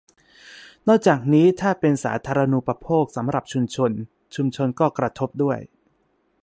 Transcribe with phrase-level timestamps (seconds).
[0.87, 3.91] นอกจากนี้ถ้าเป็นสาธารณูปโภคสำหรับชุมชน
[4.35, 5.59] ชุมชนก็กระทบด้วย